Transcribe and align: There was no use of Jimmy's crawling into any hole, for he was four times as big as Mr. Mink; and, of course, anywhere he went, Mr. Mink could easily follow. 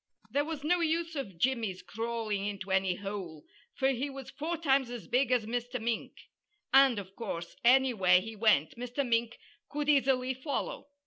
There 0.31 0.45
was 0.45 0.63
no 0.63 0.79
use 0.79 1.15
of 1.15 1.37
Jimmy's 1.37 1.83
crawling 1.83 2.47
into 2.47 2.71
any 2.71 2.95
hole, 2.95 3.45
for 3.75 3.89
he 3.89 4.09
was 4.09 4.31
four 4.31 4.57
times 4.57 4.89
as 4.89 5.07
big 5.07 5.29
as 5.31 5.45
Mr. 5.45 5.79
Mink; 5.79 6.13
and, 6.73 6.97
of 6.97 7.15
course, 7.15 7.55
anywhere 7.63 8.19
he 8.19 8.35
went, 8.35 8.75
Mr. 8.77 9.07
Mink 9.07 9.37
could 9.69 9.87
easily 9.87 10.33
follow. 10.33 10.87